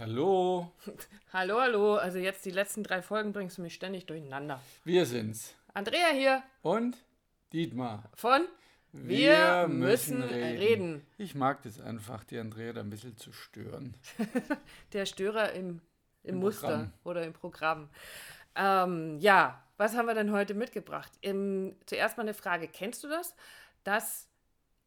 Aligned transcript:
Hallo, 0.00 0.72
Hallo, 1.34 1.60
hallo. 1.60 1.96
Also 1.96 2.16
jetzt 2.16 2.46
die 2.46 2.50
letzten 2.50 2.82
drei 2.82 3.02
Folgen 3.02 3.34
bringst 3.34 3.58
du 3.58 3.62
mich 3.62 3.74
ständig 3.74 4.06
durcheinander. 4.06 4.58
wir 4.82 5.04
sind's. 5.04 5.54
Andrea 5.74 6.08
hier 6.14 6.42
Und 6.62 6.96
Dietmar. 7.52 8.04
von 8.14 8.46
Wir, 8.92 9.68
müssen 9.68 10.22
reden. 10.22 11.06
Ich 11.18 11.34
mag 11.34 11.62
das 11.64 11.78
einfach, 11.78 12.24
die 12.24 12.38
Andrea 12.38 12.72
da 12.72 12.80
ein 12.80 12.88
bisschen 12.88 13.18
zu 13.18 13.30
stören. 13.34 13.94
Der 14.94 15.04
Störer 15.04 15.52
im, 15.52 15.82
im, 16.22 16.36
Im 16.36 16.36
Muster 16.36 16.68
Programm. 16.68 16.92
oder 17.04 17.22
im 17.26 17.32
Programm. 17.34 17.90
Ähm, 18.54 19.18
ja, 19.18 19.62
was 19.76 19.94
haben 19.94 20.06
wir 20.06 20.14
denn 20.14 20.32
heute 20.32 20.54
mitgebracht? 20.54 21.12
Im, 21.20 21.76
zuerst 21.84 22.16
mal 22.16 22.22
eine 22.22 22.32
Frage. 22.32 22.68
Kennst 22.68 23.04
du 23.04 23.08
das, 23.08 23.34
dass 23.84 24.29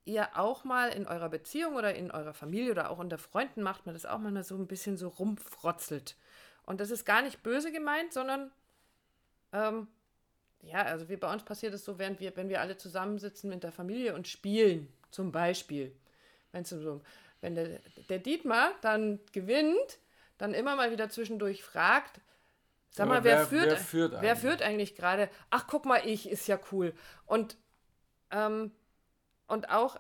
ihr 0.06 0.38
auch 0.38 0.64
mal 0.64 0.90
in 0.90 1.08
eurer 1.08 1.30
Beziehung 1.30 1.76
oder 1.76 1.96
in 1.96 2.12
eurer 2.12 2.34
Familie 2.34 2.72
oder 2.72 2.90
auch 2.90 2.98
unter 3.00 3.18
Freunden 3.18 3.62
macht 3.64 3.86
man 3.86 3.96
das 3.96 4.06
auch 4.06 4.20
mal 4.20 4.44
so 4.44 4.56
ein 4.56 4.68
bisschen 4.68 4.98
so 4.98 5.08
rumfrotzelt? 5.08 6.16
Und 6.66 6.80
das 6.80 6.92
ist 6.92 7.06
gar 7.06 7.22
nicht 7.22 7.44
böse 7.44 7.72
gemeint, 7.72 8.14
sondern 8.14 8.52
ähm, 9.52 9.88
ja, 10.62 10.84
also 10.84 11.10
wie 11.10 11.18
bei 11.18 11.32
uns 11.32 11.44
passiert 11.44 11.74
es 11.74 11.84
so, 11.86 12.00
während 12.00 12.20
wir, 12.20 12.36
wenn 12.38 12.50
wir 12.50 12.62
alle 12.62 12.78
zusammensitzen 12.78 13.50
mit 13.50 13.64
der 13.64 13.72
Familie 13.72 14.16
und 14.16 14.28
spielen, 14.28 14.92
zum 15.12 15.32
Beispiel. 15.32 15.94
Wenn's 16.52 16.70
so, 16.70 17.02
wenn 17.42 17.56
der, 17.56 17.80
der 18.10 18.20
Dietmar 18.20 18.72
dann 18.82 19.20
gewinnt, 19.34 20.00
dann 20.38 20.54
immer 20.54 20.76
mal 20.76 20.92
wieder 20.92 21.10
zwischendurch 21.10 21.64
fragt, 21.64 22.22
sag 22.92 23.06
Aber 23.06 23.16
mal, 23.16 23.24
wer, 23.24 23.38
wer- 23.40 23.46
führt, 23.46 23.70
wer 23.70 23.78
führt 23.78 24.12
wer 24.14 24.20
eigentlich? 24.20 24.42
führt 24.42 24.62
eigentlich 24.62 24.96
gerade? 24.96 25.30
Ach, 25.50 25.68
guck 25.68 25.86
mal, 25.86 26.02
ich, 26.06 26.30
ist 26.30 26.48
ja 26.48 26.60
cool. 26.72 26.94
Und, 27.26 27.58
ähm, 28.32 28.72
und 29.48 29.70
auch 29.70 30.00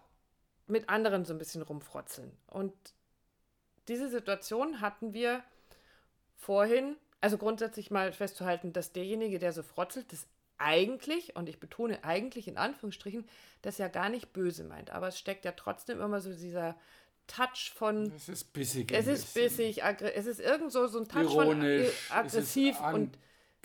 mit 0.67 0.89
anderen 0.89 1.25
so 1.25 1.33
ein 1.33 1.37
bisschen 1.37 1.61
rumfrotzeln. 1.61 2.31
Und 2.47 2.73
diese 3.87 4.09
Situation 4.09 4.81
hatten 4.81 5.13
wir 5.13 5.43
vorhin, 6.37 6.95
also 7.21 7.37
grundsätzlich 7.37 7.91
mal 7.91 8.11
festzuhalten, 8.13 8.73
dass 8.73 8.91
derjenige, 8.91 9.39
der 9.39 9.53
so 9.53 9.63
frotzelt, 9.63 10.11
das 10.11 10.27
eigentlich, 10.57 11.35
und 11.35 11.49
ich 11.49 11.59
betone 11.59 12.03
eigentlich 12.03 12.47
in 12.47 12.57
Anführungsstrichen, 12.57 13.27
das 13.61 13.77
ja 13.77 13.87
gar 13.87 14.09
nicht 14.09 14.31
böse 14.33 14.63
meint. 14.63 14.91
Aber 14.91 15.07
es 15.09 15.19
steckt 15.19 15.45
ja 15.45 15.51
trotzdem 15.51 15.99
immer 15.99 16.21
so 16.21 16.31
dieser 16.33 16.75
Touch 17.27 17.71
von, 17.75 18.11
Es 18.15 18.29
ist 18.29 18.53
bissig. 18.53 18.91
es 18.91 19.07
ist 19.07 19.33
bissig, 19.33 19.81
es 19.83 20.25
ist 20.25 20.39
irgend 20.39 20.71
so, 20.71 20.87
so 20.87 20.99
ein 20.99 21.07
Touch 21.07 21.23
Ironisch. 21.23 21.89
von 22.07 22.17
äh, 22.17 22.19
aggressiv 22.19 22.79
an, 22.81 22.95
und 22.95 23.17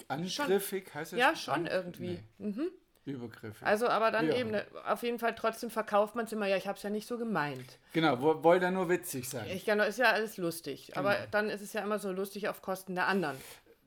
angriffig, 0.09 0.92
heißt 0.95 1.13
es? 1.13 1.19
ja, 1.19 1.35
schon 1.37 1.55
An- 1.55 1.67
irgendwie. 1.67 2.20
Nee, 2.39 2.70
übergriffig. 3.12 3.67
Also, 3.67 3.89
aber 3.89 4.11
dann 4.11 4.31
auch 4.31 4.37
eben, 4.37 4.55
auf 4.87 5.03
jeden 5.03 5.19
Fall 5.19 5.34
trotzdem 5.34 5.70
verkauft 5.70 6.14
man 6.14 6.25
es 6.27 6.33
immer, 6.33 6.47
ja, 6.47 6.56
ich 6.56 6.67
habe 6.67 6.77
es 6.77 6.83
ja 6.83 6.91
nicht 6.91 7.06
so 7.06 7.19
gemeint. 7.19 7.78
genau, 7.92 8.20
wo, 8.20 8.42
wollte 8.45 8.67
er 8.67 8.70
nur 8.70 8.89
witzig 8.89 9.28
sein. 9.28 9.47
Ich 9.51 9.64
kann, 9.67 9.81
ist 9.81 9.98
ja 9.98 10.11
alles 10.12 10.37
lustig, 10.37 10.97
aber 10.97 11.14
Genau. 11.14 11.27
dann 11.31 11.51
ist 11.51 11.61
es 11.62 11.73
ja 11.73 11.83
immer 11.83 11.98
so 11.98 12.12
lustig 12.12 12.48
auf 12.48 12.62
Kosten 12.62 12.95
der 12.95 13.06
anderen. 13.06 13.36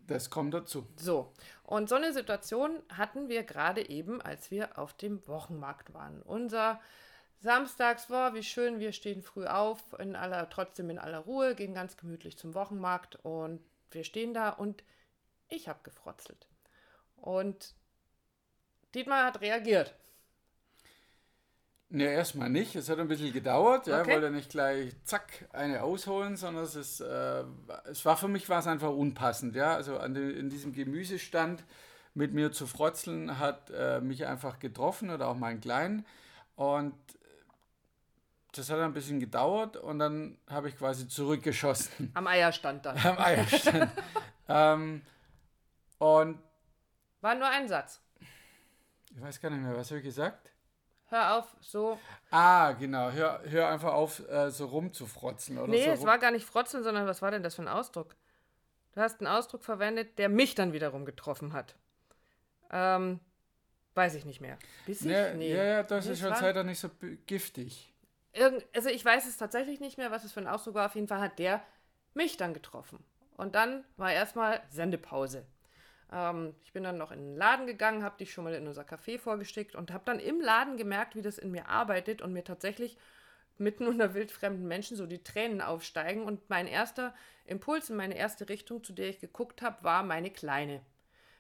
Das 0.07 0.29
kommt 0.29 0.53
dazu. 0.53 0.85
So, 0.97 1.31
und 1.63 1.87
so 1.87 1.95
eine 1.95 2.11
Situation 2.11 2.81
hatten 2.91 3.29
wir 3.29 3.43
gerade 3.43 3.87
eben, 3.89 4.21
als 4.21 4.51
wir 4.51 4.77
auf 4.77 4.93
dem 4.93 5.25
Wochenmarkt 5.27 5.93
waren. 5.93 6.21
Unser 6.23 6.81
Samstags 7.39 8.09
war, 8.09 8.33
wie 8.33 8.43
schön, 8.43 8.79
wir 8.79 8.91
stehen 8.91 9.21
früh 9.23 9.45
auf, 9.47 9.79
in 9.99 10.15
aller, 10.15 10.49
trotzdem 10.49 10.89
in 10.89 10.99
aller 10.99 11.19
Ruhe, 11.19 11.55
gehen 11.55 11.73
ganz 11.73 11.97
gemütlich 11.97 12.37
zum 12.37 12.53
Wochenmarkt 12.53 13.15
und 13.23 13.61
wir 13.91 14.03
stehen 14.03 14.33
da 14.33 14.49
und 14.49 14.83
ich 15.47 15.67
habe 15.67 15.79
gefrotzelt. 15.83 16.47
Und 17.15 17.73
Dietmar 18.93 19.25
hat 19.25 19.41
reagiert. 19.41 19.95
Ne, 21.89 22.05
erstmal 22.05 22.49
nicht. 22.49 22.75
Es 22.75 22.87
hat 22.89 22.99
ein 22.99 23.07
bisschen 23.09 23.33
gedauert. 23.33 23.87
Ja, 23.87 24.01
Okay. 24.01 24.13
wollte 24.13 24.31
nicht 24.31 24.49
gleich 24.49 24.93
zack 25.03 25.45
eine 25.51 25.83
ausholen, 25.83 26.37
sondern 26.37 26.63
es 26.63 26.75
ist, 26.75 27.01
äh, 27.01 27.43
es 27.85 28.05
war 28.05 28.15
für 28.15 28.29
mich 28.29 28.47
war 28.47 28.59
es 28.59 28.67
einfach 28.67 28.91
unpassend. 28.91 29.55
Ja, 29.55 29.75
also 29.75 29.97
an 29.97 30.13
den, 30.13 30.31
in 30.31 30.49
diesem 30.49 30.71
Gemüsestand 30.73 31.63
mit 32.13 32.33
mir 32.33 32.51
zu 32.53 32.65
frotzeln 32.65 33.39
hat 33.39 33.69
äh, 33.71 33.99
mich 33.99 34.25
einfach 34.25 34.59
getroffen 34.59 35.09
oder 35.09 35.27
auch 35.27 35.35
meinen 35.35 35.59
Kleinen 35.61 36.05
und 36.55 36.93
das 38.53 38.69
hat 38.69 38.79
ein 38.79 38.91
bisschen 38.93 39.21
gedauert 39.21 39.77
und 39.77 39.99
dann 39.99 40.37
habe 40.49 40.67
ich 40.67 40.77
quasi 40.77 41.07
zurückgeschossen 41.07 42.11
Am 42.13 42.27
Eierstand 42.27 42.85
dann. 42.85 42.97
am 43.05 43.17
Eierstand. 43.17 43.89
ähm, 44.49 45.01
und 45.99 46.37
War 47.21 47.35
nur 47.35 47.47
ein 47.47 47.67
Satz. 47.69 48.01
Ich 49.15 49.21
weiß 49.21 49.39
gar 49.41 49.49
nicht 49.49 49.61
mehr, 49.61 49.75
was 49.75 49.89
habe 49.89 49.99
ich 49.99 50.05
gesagt? 50.05 50.49
Hör 51.07 51.37
auf, 51.37 51.55
so. 51.59 51.99
Ah, 52.29 52.71
genau. 52.71 53.11
Hör, 53.11 53.41
hör 53.43 53.67
einfach 53.67 53.93
auf, 53.93 54.25
äh, 54.29 54.49
so 54.49 54.67
rumzufrotzen. 54.67 55.57
Oder 55.57 55.67
Nee, 55.67 55.85
so 55.85 55.91
es 55.91 56.05
war 56.05 56.17
gar 56.17 56.31
nicht 56.31 56.45
frotzeln, 56.45 56.83
sondern 56.83 57.05
was 57.05 57.21
war 57.21 57.31
denn 57.31 57.43
das 57.43 57.55
für 57.55 57.61
ein 57.63 57.67
Ausdruck? 57.67 58.15
Du 58.93 59.01
hast 59.01 59.19
einen 59.19 59.27
Ausdruck 59.27 59.63
verwendet, 59.63 60.17
der 60.19 60.29
mich 60.29 60.55
dann 60.55 60.71
wiederum 60.71 61.05
getroffen 61.05 61.51
hat. 61.51 61.75
Ähm, 62.71 63.19
weiß 63.95 64.15
ich 64.15 64.23
nicht 64.25 64.39
mehr. 64.39 64.57
Bissig? 64.85 65.07
Nee, 65.35 65.53
Ja, 65.53 65.63
ja, 65.63 65.83
das 65.83 66.05
Nee, 66.05 66.13
ist 66.13 66.19
schon 66.21 66.35
Zeit 66.35 66.55
auch 66.57 66.63
nicht 66.63 66.79
so 66.79 66.89
giftig. 67.27 67.93
Irgend, 68.33 68.65
also 68.73 68.87
ich 68.87 69.03
weiß 69.03 69.25
es 69.27 69.35
tatsächlich 69.35 69.81
nicht 69.81 69.97
mehr, 69.97 70.11
was 70.11 70.23
es 70.23 70.31
für 70.31 70.39
ein 70.39 70.47
Ausdruck 70.47 70.75
war. 70.75 70.85
Auf 70.85 70.95
jeden 70.95 71.09
Fall 71.09 71.19
hat 71.19 71.39
der 71.39 71.61
mich 72.13 72.37
dann 72.37 72.53
getroffen. 72.53 73.03
Und 73.35 73.55
dann 73.55 73.83
war 73.97 74.13
erstmal 74.13 74.61
Sendepause. 74.69 75.45
Ähm, 76.11 76.55
ich 76.63 76.73
bin 76.73 76.83
dann 76.83 76.97
noch 76.97 77.11
in 77.11 77.19
den 77.19 77.35
Laden 77.35 77.67
gegangen, 77.67 78.03
habe 78.03 78.17
dich 78.17 78.33
schon 78.33 78.43
mal 78.43 78.53
in 78.53 78.67
unser 78.67 78.83
Café 78.83 79.19
vorgeschickt 79.19 79.75
und 79.75 79.91
habe 79.91 80.03
dann 80.05 80.19
im 80.19 80.41
Laden 80.41 80.77
gemerkt, 80.77 81.15
wie 81.15 81.21
das 81.21 81.37
in 81.37 81.51
mir 81.51 81.67
arbeitet 81.67 82.21
und 82.21 82.33
mir 82.33 82.43
tatsächlich 82.43 82.97
mitten 83.57 83.87
unter 83.87 84.13
wildfremden 84.13 84.67
Menschen 84.67 84.97
so 84.97 85.05
die 85.05 85.23
Tränen 85.23 85.61
aufsteigen. 85.61 86.23
Und 86.23 86.49
mein 86.49 86.67
erster 86.67 87.13
Impuls 87.45 87.89
in 87.89 87.95
meine 87.95 88.17
erste 88.17 88.49
Richtung, 88.49 88.83
zu 88.83 88.93
der 88.93 89.09
ich 89.09 89.19
geguckt 89.19 89.61
habe, 89.61 89.83
war 89.83 90.03
meine 90.03 90.31
Kleine. 90.31 90.81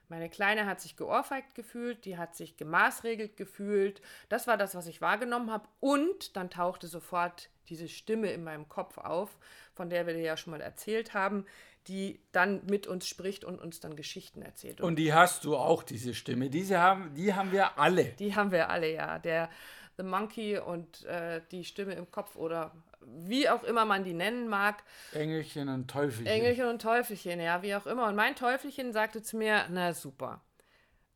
Meine 0.07 0.29
Kleine 0.29 0.65
hat 0.65 0.81
sich 0.81 0.97
geohrfeigt 0.97 1.55
gefühlt, 1.55 2.03
die 2.03 2.17
hat 2.17 2.35
sich 2.35 2.57
gemaßregelt 2.57 3.37
gefühlt. 3.37 4.01
Das 4.27 4.45
war 4.45 4.57
das, 4.57 4.75
was 4.75 4.87
ich 4.87 4.99
wahrgenommen 4.99 5.51
habe. 5.51 5.69
Und 5.79 6.35
dann 6.35 6.49
tauchte 6.49 6.87
sofort 6.87 7.49
diese 7.71 7.87
Stimme 7.87 8.31
in 8.31 8.43
meinem 8.43 8.69
Kopf 8.69 8.97
auf, 8.99 9.37
von 9.73 9.89
der 9.89 10.05
wir 10.05 10.13
dir 10.13 10.21
ja 10.21 10.37
schon 10.37 10.51
mal 10.51 10.61
erzählt 10.61 11.15
haben, 11.15 11.45
die 11.87 12.19
dann 12.31 12.63
mit 12.67 12.85
uns 12.85 13.07
spricht 13.07 13.43
und 13.43 13.59
uns 13.59 13.79
dann 13.79 13.95
Geschichten 13.95 14.43
erzählt. 14.43 14.81
Und 14.81 14.89
Und 14.89 14.95
die 14.97 15.13
hast 15.13 15.45
du 15.45 15.57
auch, 15.57 15.81
diese 15.81 16.13
Stimme. 16.13 16.49
Diese 16.49 16.77
haben, 16.77 17.15
die 17.15 17.33
haben 17.33 17.51
wir 17.51 17.79
alle. 17.79 18.03
die 18.19 18.35
haben 18.35 18.51
wir 18.51 18.69
alle, 18.69 18.93
ja. 18.93 19.17
Der 19.17 19.49
The 19.97 20.03
Monkey 20.03 20.59
und 20.59 21.05
äh, 21.05 21.41
die 21.51 21.65
Stimme 21.65 21.93
im 21.93 22.11
Kopf 22.11 22.35
oder 22.35 22.71
wie 23.03 23.49
auch 23.49 23.63
immer 23.63 23.85
man 23.85 24.03
die 24.03 24.13
nennen 24.13 24.47
mag. 24.47 24.83
Engelchen 25.13 25.69
und 25.69 25.89
Teufelchen. 25.89 26.27
Engelchen 26.27 26.67
und 26.67 26.81
Teufelchen, 26.81 27.39
ja, 27.39 27.63
wie 27.63 27.73
auch 27.75 27.87
immer. 27.87 28.07
Und 28.07 28.15
mein 28.15 28.35
Teufelchen 28.35 28.93
sagte 28.93 29.23
zu 29.23 29.37
mir, 29.37 29.65
na 29.69 29.93
super. 29.93 30.41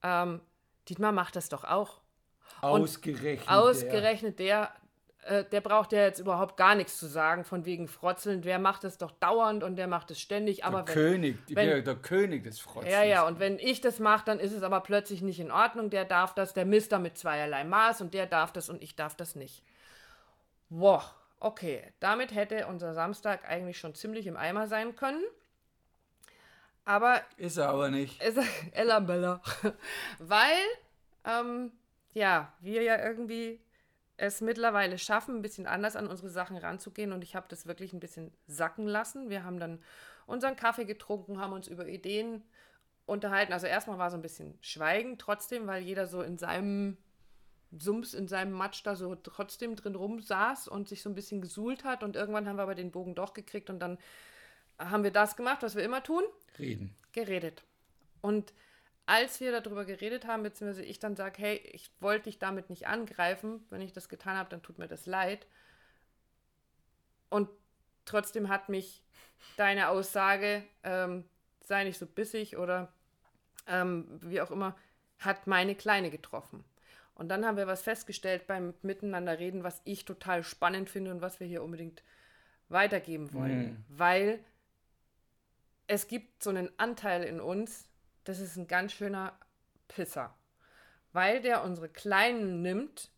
Ähm, 0.01 0.41
Dietmar 0.89 1.11
macht 1.11 1.35
das 1.35 1.49
doch 1.49 1.63
auch. 1.63 2.01
Ausgerechnet. 2.61 3.49
Ausgerechnet 3.49 4.39
der, 4.39 4.73
äh, 5.25 5.43
der 5.43 5.61
braucht 5.61 5.91
ja 5.91 6.03
jetzt 6.03 6.19
überhaupt 6.19 6.55
gar 6.57 6.75
nichts 6.75 6.97
zu 6.97 7.07
sagen, 7.07 7.43
von 7.43 7.65
wegen 7.65 7.87
Frotzeln. 7.87 8.41
Der 8.41 8.59
macht 8.59 8.83
es 8.83 8.97
doch 8.97 9.11
dauernd 9.11 9.63
und 9.63 9.75
der 9.75 9.87
macht 9.87 10.11
es 10.11 10.19
ständig. 10.19 10.57
Der, 10.57 10.65
Aber 10.67 10.83
der 10.83 10.87
wenn, 10.87 10.93
König. 11.03 11.37
Wenn- 11.49 11.69
ja 11.69 11.81
der 11.81 11.95
König 11.95 12.43
des 12.43 12.59
Frotzens. 12.59 12.93
ja, 12.93 13.03
ja, 13.03 13.25
und 13.27 13.39
wenn 13.39 13.59
ich 13.59 13.81
das 13.81 13.99
mache, 13.99 14.25
dann 14.25 14.39
ist 14.39 14.51
es 14.53 14.63
aber 14.63 14.81
plötzlich 14.81 15.21
nicht 15.21 15.39
in 15.39 15.51
Ordnung. 15.51 15.89
Der 15.89 16.05
darf 16.05 16.33
das, 16.35 16.53
der 16.53 16.65
misst 16.65 16.91
da 16.91 16.99
mit 16.99 17.17
zweierlei 17.17 17.63
Maß 17.63 18.01
und 18.01 18.13
der 18.13 18.25
darf 18.27 18.51
das 18.53 18.69
und 18.69 18.81
ich 18.81 18.95
darf 18.95 19.15
das 19.15 19.35
nicht. 19.35 19.63
Boah, 20.69 21.03
okay. 21.39 21.93
Damit 21.99 22.33
hätte 22.33 22.67
unser 22.67 22.93
Samstag 22.93 23.45
eigentlich 23.47 23.77
schon 23.79 23.95
ziemlich 23.95 24.27
im 24.27 24.37
Eimer 24.37 24.67
sein 24.67 24.95
können. 24.95 25.23
Aber 26.85 27.19
Ist 27.37 27.57
er 27.57 27.69
aber 27.69 27.89
nicht. 27.89 28.21
es, 28.21 28.35
Ella 28.71 28.99
Bella. 28.99 29.41
Weil, 30.19 30.53
ähm, 31.25 31.71
ja, 32.13 32.53
wir 32.59 32.83
ja 32.83 33.03
irgendwie 33.03 33.59
es 34.17 34.41
mittlerweile 34.41 34.97
schaffen, 34.97 35.37
ein 35.37 35.41
bisschen 35.41 35.67
anders 35.67 35.95
an 35.95 36.07
unsere 36.07 36.29
Sachen 36.29 36.57
ranzugehen 36.57 37.11
und 37.11 37.23
ich 37.23 37.35
habe 37.35 37.47
das 37.49 37.65
wirklich 37.65 37.93
ein 37.93 37.99
bisschen 37.99 38.31
sacken 38.47 38.87
lassen. 38.87 39.29
Wir 39.29 39.43
haben 39.43 39.59
dann 39.59 39.81
unseren 40.25 40.55
Kaffee 40.55 40.85
getrunken, 40.85 41.39
haben 41.39 41.53
uns 41.53 41.67
über 41.67 41.87
Ideen 41.87 42.43
unterhalten. 43.05 43.53
Also 43.53 43.67
erstmal 43.67 43.97
war 43.97 44.09
so 44.09 44.17
ein 44.17 44.21
bisschen 44.21 44.57
Schweigen 44.61 45.17
trotzdem, 45.17 45.67
weil 45.67 45.83
jeder 45.83 46.07
so 46.07 46.21
in 46.21 46.37
seinem 46.37 46.97
Sumps, 47.77 48.13
in 48.13 48.27
seinem 48.27 48.53
Matsch 48.53 48.85
da 48.85 48.95
so 48.95 49.15
trotzdem 49.15 49.75
drin 49.75 49.95
rumsaß 49.95 50.67
und 50.67 50.87
sich 50.87 51.01
so 51.01 51.09
ein 51.09 51.15
bisschen 51.15 51.41
gesuhlt 51.41 51.83
hat 51.83 52.03
und 52.03 52.15
irgendwann 52.15 52.47
haben 52.47 52.57
wir 52.57 52.63
aber 52.63 52.75
den 52.75 52.91
Bogen 52.91 53.15
doch 53.15 53.33
gekriegt 53.33 53.69
und 53.69 53.79
dann 53.79 53.97
haben 54.77 55.03
wir 55.03 55.11
das 55.11 55.35
gemacht, 55.35 55.61
was 55.61 55.75
wir 55.75 55.83
immer 55.83 56.03
tun, 56.03 56.23
Reden. 56.57 56.95
geredet. 57.11 57.63
Und 58.21 58.53
als 59.05 59.39
wir 59.39 59.51
darüber 59.51 59.85
geredet 59.85 60.25
haben, 60.25 60.43
beziehungsweise 60.43 60.83
ich 60.83 60.99
dann 60.99 61.15
sage, 61.15 61.41
hey, 61.41 61.57
ich 61.73 61.91
wollte 61.99 62.23
dich 62.23 62.39
damit 62.39 62.69
nicht 62.69 62.87
angreifen, 62.87 63.63
wenn 63.69 63.81
ich 63.81 63.93
das 63.93 64.09
getan 64.09 64.37
habe, 64.37 64.49
dann 64.49 64.63
tut 64.63 64.79
mir 64.79 64.87
das 64.87 65.05
leid. 65.05 65.45
Und 67.29 67.49
trotzdem 68.05 68.49
hat 68.49 68.69
mich 68.69 69.03
deine 69.57 69.89
Aussage, 69.89 70.63
ähm, 70.83 71.23
sei 71.61 71.83
nicht 71.83 71.99
so 71.99 72.05
bissig 72.05 72.57
oder 72.57 72.91
ähm, 73.67 74.19
wie 74.21 74.41
auch 74.41 74.51
immer, 74.51 74.75
hat 75.19 75.47
meine 75.47 75.75
Kleine 75.75 76.09
getroffen. 76.09 76.63
Und 77.13 77.29
dann 77.29 77.45
haben 77.45 77.57
wir 77.57 77.67
was 77.67 77.81
festgestellt 77.81 78.45
beim 78.47 78.73
Miteinander 78.81 79.39
reden, 79.39 79.63
was 79.63 79.81
ich 79.85 80.05
total 80.05 80.43
spannend 80.43 80.89
finde 80.89 81.11
und 81.11 81.21
was 81.21 81.39
wir 81.39 81.47
hier 81.47 81.63
unbedingt 81.63 82.03
weitergeben 82.69 83.33
wollen. 83.33 83.85
Weil 83.89 84.39
es 85.87 86.07
gibt 86.07 86.43
so 86.43 86.49
einen 86.49 86.69
Anteil 86.77 87.23
in 87.23 87.39
uns, 87.39 87.87
das 88.25 88.39
ist 88.39 88.57
ein 88.57 88.67
ganz 88.67 88.91
schöner 88.91 89.33
Pisser, 89.87 90.35
weil 91.13 91.41
der 91.41 91.63
unsere 91.63 91.87
Kleinen 91.89 92.61
nimmt 92.61 93.09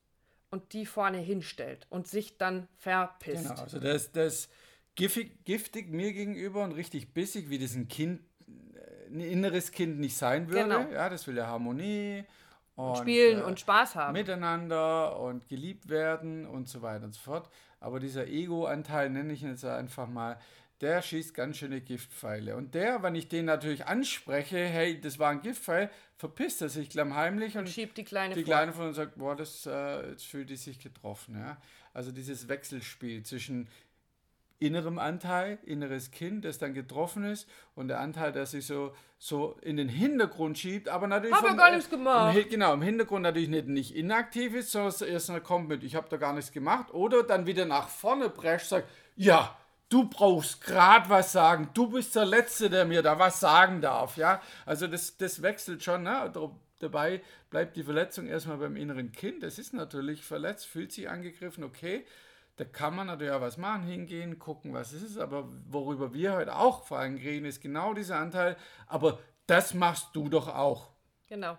und 0.51 0.74
die 0.74 0.86
vorne 0.86 1.18
hinstellt 1.18 1.88
und 1.89 2.07
sich 2.07 2.38
dann 2.38 2.68
verpisst. 2.77 3.50
Genau, 3.50 3.62
also 3.62 3.80
das, 3.80 4.12
das 4.12 4.50
giftig, 4.95 5.44
giftig 5.45 5.89
mir 5.89 6.13
gegenüber 6.13 6.63
und 6.63 6.74
richtig 6.74 7.13
bissig, 7.13 7.50
wie 7.50 7.57
das 7.59 7.75
ein 7.75 7.88
Kind, 7.88 8.21
äh, 8.45 9.09
ein 9.09 9.19
inneres 9.19 9.71
Kind 9.71 10.00
nicht 10.00 10.15
sein 10.15 10.50
würde. 10.50 10.63
Genau. 10.63 10.92
Ja, 10.92 11.09
das 11.09 11.25
will 11.27 11.38
ja 11.38 11.48
Harmonie. 11.48 12.24
Und, 12.75 12.98
Spielen 12.98 13.39
äh, 13.39 13.44
und 13.44 13.59
Spaß 13.59 13.95
haben. 13.95 14.13
miteinander 14.13 15.19
und 15.19 15.48
geliebt 15.48 15.89
werden 15.89 16.45
und 16.45 16.69
so 16.69 16.81
weiter 16.83 17.06
und 17.06 17.13
so 17.13 17.21
fort. 17.21 17.50
Aber 17.80 18.00
dieser 18.00 18.27
Ego-Anteil, 18.27 19.09
nenne 19.09 19.33
ich 19.33 19.42
ihn 19.42 19.50
jetzt 19.50 19.65
einfach 19.65 20.07
mal, 20.07 20.38
der 20.81 21.01
schießt 21.01 21.33
ganz 21.33 21.57
schöne 21.57 21.81
Giftpfeile. 21.81 22.56
Und 22.56 22.75
der, 22.75 23.01
wenn 23.03 23.15
ich 23.15 23.27
den 23.27 23.45
natürlich 23.45 23.85
anspreche, 23.88 24.57
hey, 24.57 25.00
das 25.01 25.18
war 25.18 25.29
ein 25.31 25.41
Giftpfeil, 25.41 25.89
verpisst 26.15 26.62
er 26.62 26.69
sich 26.69 26.89
klammheimlich 26.89 27.57
und 27.57 27.68
schiebt 27.68 27.97
die 27.97 28.03
Kleine 28.03 28.35
die 28.35 28.41
vor. 28.44 28.53
Kleine 28.53 28.74
von 28.74 28.88
uns 28.88 28.95
sagt, 28.95 29.18
boah, 29.18 29.35
das, 29.35 29.65
äh, 29.65 30.09
jetzt 30.09 30.25
fühlt 30.25 30.50
die 30.50 30.56
sich 30.56 30.79
getroffen. 30.79 31.35
Ja? 31.38 31.57
Also 31.94 32.12
dieses 32.12 32.47
Wechselspiel 32.47 33.24
zwischen 33.24 33.68
innerem 34.59 34.97
Anteil, 34.97 35.59
inneres 35.63 36.09
Kind, 36.09 36.44
das 36.44 36.57
dann 36.57 36.74
getroffen 36.74 37.23
ist 37.25 37.47
und 37.75 37.89
der 37.89 38.00
Anteil, 38.00 38.31
der 38.31 38.47
sich 38.47 38.65
so, 38.65 38.95
so 39.19 39.56
in 39.62 39.77
den 39.77 39.88
Hintergrund 39.89 40.57
schiebt, 40.57 40.89
aber 40.89 41.06
natürlich 41.06 41.35
Hab 41.35 41.44
ja 41.44 41.50
vom- 41.50 41.57
gar 41.57 41.71
nichts 41.71 41.89
gemacht. 41.91 42.35
Im, 42.35 42.50
genau, 42.50 42.73
im 42.73 42.81
Hintergrund 42.81 43.21
natürlich 43.21 43.50
nicht, 43.50 43.68
nicht 43.68 43.95
inaktiv 43.95 44.56
ist, 44.56 44.71
sondern 44.71 44.89
es 44.89 45.01
erst 45.01 45.30
mal 45.30 45.41
kommt 45.41 45.69
mit, 45.69 45.83
ich 45.83 45.94
habe 45.95 46.07
da 46.09 46.18
gar 46.18 46.33
nichts 46.33 46.51
gemacht 46.51 46.91
oder 46.91 47.21
dann 47.21 47.45
wieder 47.45 47.65
nach 47.65 47.88
vorne 47.88 48.30
prescht, 48.31 48.68
sagt, 48.69 48.89
ja, 49.15 49.56
du 49.89 50.09
brauchst 50.09 50.61
gerade 50.61 51.09
was 51.09 51.31
sagen, 51.31 51.69
du 51.73 51.87
bist 51.87 52.15
der 52.15 52.25
Letzte, 52.25 52.69
der 52.69 52.85
mir 52.85 53.01
da 53.01 53.17
was 53.19 53.39
sagen 53.39 53.81
darf, 53.81 54.17
ja, 54.17 54.41
also 54.65 54.87
das, 54.87 55.17
das 55.17 55.41
wechselt 55.41 55.83
schon, 55.83 56.03
ne? 56.03 56.31
Dabei 56.79 57.21
bleibt 57.49 57.75
die 57.75 57.83
Verletzung 57.83 58.27
erstmal 58.27 58.57
beim 58.57 58.75
inneren 58.75 59.11
Kind, 59.11 59.41
das 59.41 59.57
ist 59.57 59.73
natürlich 59.73 60.23
verletzt, 60.23 60.67
fühlt 60.67 60.91
sich 60.91 61.09
angegriffen, 61.09 61.63
okay, 61.63 62.05
da 62.57 62.65
kann 62.65 62.95
man 62.95 63.07
natürlich 63.07 63.33
auch 63.33 63.41
was 63.41 63.57
machen, 63.57 63.83
hingehen, 63.83 64.39
gucken, 64.39 64.73
was 64.73 64.91
es 64.91 65.03
ist. 65.03 65.19
Aber 65.19 65.47
worüber 65.69 66.13
wir 66.13 66.33
heute 66.33 66.55
auch 66.55 66.85
vor 66.85 66.97
allem 66.97 67.15
reden, 67.15 67.45
ist 67.45 67.61
genau 67.61 67.93
dieser 67.93 68.17
Anteil. 68.17 68.57
Aber 68.87 69.19
das 69.45 69.75
machst 69.75 70.07
du 70.13 70.27
doch 70.27 70.47
auch. 70.47 70.89
Genau. 71.27 71.57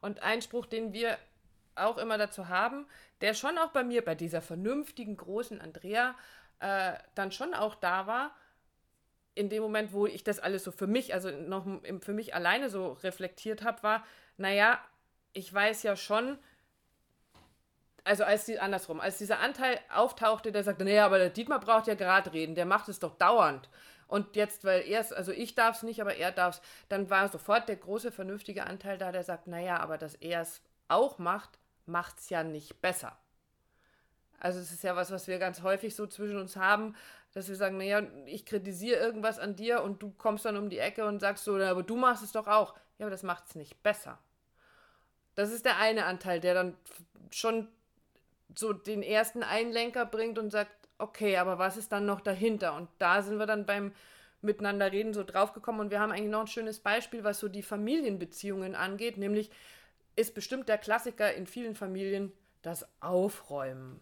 Und 0.00 0.20
ein 0.24 0.42
Spruch, 0.42 0.66
den 0.66 0.92
wir 0.92 1.16
auch 1.76 1.96
immer 1.96 2.18
dazu 2.18 2.48
haben, 2.48 2.86
der 3.20 3.34
schon 3.34 3.56
auch 3.56 3.70
bei 3.70 3.84
mir, 3.84 4.04
bei 4.04 4.16
dieser 4.16 4.42
vernünftigen, 4.42 5.16
großen 5.16 5.60
Andrea, 5.60 6.16
äh, 6.62 6.94
dann 7.14 7.32
schon 7.32 7.54
auch 7.54 7.74
da 7.74 8.06
war, 8.06 8.34
in 9.34 9.48
dem 9.48 9.62
Moment, 9.62 9.92
wo 9.92 10.06
ich 10.06 10.24
das 10.24 10.38
alles 10.38 10.64
so 10.64 10.72
für 10.72 10.86
mich, 10.86 11.14
also 11.14 11.30
noch 11.30 11.66
für 12.00 12.12
mich 12.12 12.34
alleine 12.34 12.70
so 12.70 12.92
reflektiert 12.92 13.62
habe, 13.62 13.82
war, 13.82 14.04
naja, 14.36 14.78
ich 15.32 15.52
weiß 15.52 15.82
ja 15.82 15.96
schon, 15.96 16.38
also 18.04 18.24
als 18.24 18.44
die, 18.44 18.58
andersrum, 18.58 19.00
als 19.00 19.18
dieser 19.18 19.40
Anteil 19.40 19.78
auftauchte, 19.94 20.52
der 20.52 20.64
sagte, 20.64 20.84
naja, 20.84 21.06
aber 21.06 21.18
der 21.18 21.30
Dietmar 21.30 21.60
braucht 21.60 21.86
ja 21.86 21.94
gerade 21.94 22.32
reden, 22.32 22.54
der 22.54 22.66
macht 22.66 22.88
es 22.88 22.98
doch 22.98 23.16
dauernd. 23.16 23.68
Und 24.06 24.36
jetzt, 24.36 24.64
weil 24.64 24.82
er 24.82 25.00
es, 25.00 25.12
also 25.12 25.32
ich 25.32 25.54
darf 25.54 25.76
es 25.76 25.82
nicht, 25.82 26.00
aber 26.02 26.16
er 26.16 26.32
darf 26.32 26.56
es, 26.56 26.62
dann 26.90 27.08
war 27.08 27.28
sofort 27.28 27.68
der 27.68 27.76
große, 27.76 28.12
vernünftige 28.12 28.66
Anteil 28.66 28.98
da, 28.98 29.10
der 29.12 29.22
sagt, 29.22 29.46
naja, 29.46 29.78
aber 29.78 29.96
dass 29.96 30.14
er 30.16 30.42
es 30.42 30.60
auch 30.88 31.18
macht, 31.18 31.58
macht 31.86 32.18
es 32.18 32.28
ja 32.28 32.42
nicht 32.42 32.82
besser. 32.82 33.16
Also 34.42 34.58
es 34.58 34.72
ist 34.72 34.82
ja 34.82 34.96
was, 34.96 35.12
was 35.12 35.28
wir 35.28 35.38
ganz 35.38 35.62
häufig 35.62 35.94
so 35.94 36.04
zwischen 36.08 36.36
uns 36.36 36.56
haben, 36.56 36.96
dass 37.32 37.48
wir 37.48 37.54
sagen, 37.54 37.76
naja, 37.76 38.02
ich 38.26 38.44
kritisiere 38.44 38.98
irgendwas 38.98 39.38
an 39.38 39.54
dir 39.54 39.84
und 39.84 40.02
du 40.02 40.10
kommst 40.10 40.44
dann 40.44 40.56
um 40.56 40.68
die 40.68 40.78
Ecke 40.78 41.06
und 41.06 41.20
sagst 41.20 41.44
so, 41.44 41.56
"Na, 41.56 41.70
aber 41.70 41.84
du 41.84 41.94
machst 41.96 42.24
es 42.24 42.32
doch 42.32 42.48
auch. 42.48 42.74
Ja, 42.98 43.06
aber 43.06 43.10
das 43.10 43.22
macht 43.22 43.46
es 43.46 43.54
nicht 43.54 43.80
besser. 43.84 44.18
Das 45.36 45.52
ist 45.52 45.64
der 45.64 45.78
eine 45.78 46.06
Anteil, 46.06 46.40
der 46.40 46.54
dann 46.54 46.76
schon 47.30 47.68
so 48.56 48.72
den 48.72 49.04
ersten 49.04 49.44
Einlenker 49.44 50.04
bringt 50.06 50.38
und 50.40 50.50
sagt, 50.50 50.72
okay, 50.98 51.36
aber 51.36 51.58
was 51.58 51.76
ist 51.76 51.92
dann 51.92 52.04
noch 52.04 52.20
dahinter? 52.20 52.74
Und 52.74 52.88
da 52.98 53.22
sind 53.22 53.38
wir 53.38 53.46
dann 53.46 53.64
beim 53.64 53.92
Miteinander 54.40 54.90
reden 54.90 55.14
so 55.14 55.22
draufgekommen 55.22 55.80
und 55.80 55.90
wir 55.92 56.00
haben 56.00 56.10
eigentlich 56.10 56.30
noch 56.30 56.40
ein 56.40 56.46
schönes 56.48 56.80
Beispiel, 56.80 57.22
was 57.22 57.38
so 57.38 57.48
die 57.48 57.62
Familienbeziehungen 57.62 58.74
angeht, 58.74 59.16
nämlich 59.18 59.52
ist 60.16 60.34
bestimmt 60.34 60.68
der 60.68 60.78
Klassiker 60.78 61.32
in 61.32 61.46
vielen 61.46 61.76
Familien 61.76 62.32
das 62.62 62.86
Aufräumen. 63.00 64.00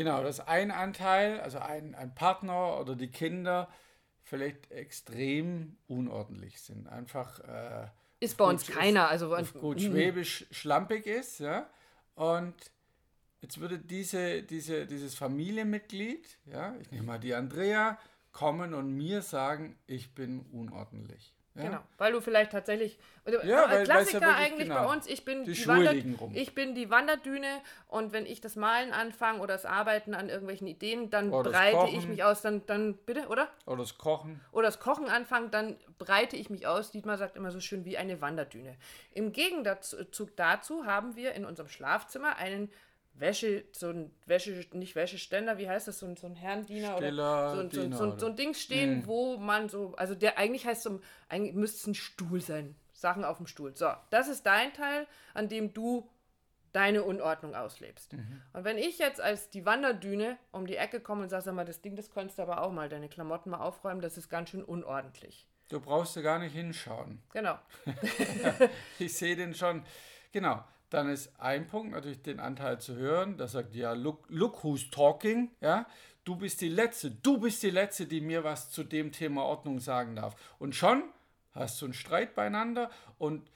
Genau, 0.00 0.22
dass 0.22 0.40
ein 0.40 0.70
Anteil, 0.70 1.40
also 1.40 1.58
ein, 1.58 1.94
ein 1.94 2.14
Partner 2.14 2.80
oder 2.80 2.96
die 2.96 3.10
Kinder, 3.10 3.68
vielleicht 4.22 4.70
extrem 4.70 5.76
unordentlich 5.88 6.58
sind. 6.62 6.88
Einfach 6.88 7.38
äh, 7.40 7.86
Ist 8.18 8.38
bei 8.38 8.46
uns 8.46 8.66
gut- 8.66 8.76
keiner, 8.76 9.08
also 9.08 9.36
auf 9.36 9.52
gut 9.52 9.78
schwäbisch 9.82 10.46
schlampig 10.52 11.04
ist, 11.06 11.40
ja. 11.40 11.68
Und 12.14 12.54
jetzt 13.42 13.60
würde 13.60 13.78
diese, 13.78 14.42
diese, 14.42 14.86
dieses 14.86 15.14
Familienmitglied, 15.16 16.38
ja, 16.46 16.74
ich 16.80 16.90
nehme 16.90 17.04
mal 17.06 17.18
die 17.20 17.34
Andrea, 17.34 17.98
kommen 18.32 18.72
und 18.72 18.96
mir 18.96 19.20
sagen, 19.20 19.76
ich 19.86 20.14
bin 20.14 20.40
unordentlich. 20.50 21.34
Ja? 21.56 21.62
Genau, 21.64 21.78
weil 21.98 22.12
du 22.12 22.20
vielleicht 22.20 22.52
tatsächlich. 22.52 22.96
Oder, 23.26 23.44
Ja, 23.44 23.68
weil- 23.68 23.78
ja 23.78 23.84
Klassiker 23.84 24.20
wirklich- 24.20 24.36
eigentlich 24.36 24.68
genau. 24.68 24.84
bei 24.86 24.92
uns, 24.94 25.06
ich 25.08 25.24
bin 25.24 25.42
Die 25.44 25.50
die, 25.52 25.56
Schuhe 25.60 25.84
Wander, 25.84 25.92
ich 26.34 26.54
bin 26.54 26.74
die 26.76 26.90
Wanderdüne 26.90 27.48
und 27.88 28.12
wenn 28.12 28.24
ich 28.24 28.40
das 28.40 28.54
Malen 28.54 28.92
anfange 28.92 29.40
oder 29.40 29.54
das 29.54 29.64
Arbeiten 29.66 30.14
an 30.14 30.28
irgendwelchen 30.28 30.68
Ideen, 30.68 31.10
dann 31.10 31.32
Oder 31.32 31.50
breite 31.50 31.88
ich 31.96 32.06
mich 32.06 32.22
aus, 32.22 32.40
dann, 32.42 32.64
dann 32.66 32.94
bitte, 32.94 33.26
oder? 33.26 33.48
Oder 33.66 33.78
das 33.78 33.98
Kochen. 33.98 34.40
Oder 34.52 34.66
das 34.66 34.78
Kochen 34.78 35.08
anfange, 35.08 35.48
dann 35.48 35.76
breite 35.98 36.36
ich 36.36 36.50
mich 36.50 36.68
aus. 36.68 36.92
Dietmar 36.92 37.18
sagt 37.18 37.36
immer 37.36 37.50
so 37.50 37.58
schön 37.60 37.84
wie 37.84 37.98
eine 37.98 38.20
Wanderdüne. 38.20 38.76
Im 39.12 39.32
Gegenzug 39.32 40.36
dazu 40.36 40.86
haben 40.86 41.16
wir 41.16 41.32
in 41.32 41.44
unserem 41.44 41.68
Schlafzimmer 41.68 42.36
einen 42.36 42.70
Wäsche, 43.14 43.64
so 43.72 43.90
ein 43.90 44.10
Wäsche, 44.26 44.64
nicht 44.72 44.94
Wäscheständer, 44.94 45.58
wie 45.58 45.68
heißt 45.68 45.88
das, 45.88 45.98
so 45.98 46.06
ein, 46.06 46.16
so 46.16 46.26
ein 46.26 46.36
Herrendiener 46.36 46.96
Stiller 46.96 47.52
oder 47.52 47.54
so, 47.54 47.60
ein- 47.60 47.70
so, 47.70 47.80
ein- 47.82 47.92
so, 47.92 48.04
ein- 48.12 48.18
so 48.18 48.26
ein 48.26 48.36
Ding 48.36 48.54
stehen, 48.54 49.06
wo 49.06 49.36
man 49.36 49.68
so, 49.68 49.94
also 49.96 50.14
der 50.14 50.38
eigentlich 50.38 50.64
heißt 50.66 50.82
so, 50.82 51.00
eigentlich 51.28 51.54
müsste 51.54 51.78
es 51.78 51.86
ein 51.88 51.94
Stuhl 51.94 52.40
sein. 52.40 52.76
Sachen 52.92 53.24
auf 53.24 53.38
dem 53.38 53.46
Stuhl. 53.46 53.74
So, 53.76 53.90
das 54.10 54.28
ist 54.28 54.44
dein 54.44 54.72
Teil, 54.74 55.06
an 55.34 55.48
dem 55.48 55.72
du 55.72 56.08
deine 56.72 57.02
Unordnung 57.02 57.54
auslebst. 57.54 58.12
Und 58.52 58.64
wenn 58.64 58.78
ich 58.78 58.98
jetzt 58.98 59.20
als 59.20 59.50
die 59.50 59.64
Wanderdüne 59.66 60.38
um 60.52 60.66
die 60.66 60.76
Ecke 60.76 61.00
komme 61.00 61.22
und 61.22 61.28
sage, 61.30 61.42
sag 61.42 61.54
mal, 61.54 61.64
das 61.64 61.80
Ding, 61.80 61.96
das 61.96 62.10
könntest 62.10 62.38
du 62.38 62.42
aber 62.42 62.62
auch 62.62 62.70
mal, 62.72 62.88
deine 62.88 63.08
Klamotten 63.08 63.50
mal 63.50 63.58
aufräumen, 63.60 64.00
das 64.02 64.16
ist 64.18 64.28
ganz 64.28 64.50
schön 64.50 64.62
unordentlich. 64.62 65.48
Du 65.68 65.80
brauchst 65.80 66.14
ja 66.16 66.22
gar 66.22 66.38
nicht 66.38 66.52
hinschauen. 66.54 67.20
Genau. 67.32 67.58
Ich 68.98 69.14
sehe 69.16 69.34
den 69.36 69.54
schon. 69.54 69.82
Genau. 70.32 70.62
Dann 70.90 71.08
ist 71.08 71.32
ein 71.40 71.66
Punkt 71.68 71.92
natürlich 71.92 72.22
den 72.22 72.40
Anteil 72.40 72.80
zu 72.80 72.96
hören, 72.96 73.38
der 73.38 73.48
sagt, 73.48 73.74
ja, 73.74 73.92
look, 73.92 74.24
look 74.28 74.62
who's 74.64 74.90
talking, 74.90 75.50
ja. 75.60 75.86
Du 76.24 76.36
bist 76.36 76.60
die 76.60 76.68
Letzte, 76.68 77.10
du 77.10 77.38
bist 77.38 77.62
die 77.62 77.70
Letzte, 77.70 78.06
die 78.06 78.20
mir 78.20 78.44
was 78.44 78.70
zu 78.70 78.84
dem 78.84 79.10
Thema 79.10 79.44
Ordnung 79.44 79.80
sagen 79.80 80.16
darf. 80.16 80.36
Und 80.58 80.74
schon 80.74 81.02
hast 81.52 81.80
du 81.80 81.86
einen 81.86 81.94
Streit 81.94 82.34
beieinander 82.34 82.90
und 83.18 83.50